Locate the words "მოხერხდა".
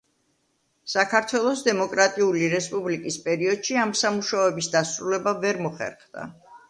5.67-6.27